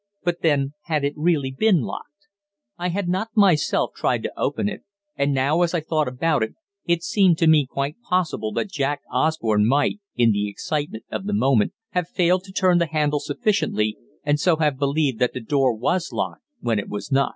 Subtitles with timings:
[0.23, 2.25] But then, had it really been locked?
[2.75, 4.81] I had not myself tried to open it,
[5.15, 6.55] and now as I thought about it,
[6.87, 11.35] it seemed to me quite possible that Jack Osborne might, in the excitement of the
[11.35, 15.75] moment, have failed to turn the handle sufficiently, and so have believed that the door
[15.77, 17.29] was locked when it was not.